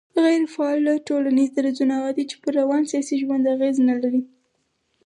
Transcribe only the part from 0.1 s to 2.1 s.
غيري فعاله ټولنيز درځونه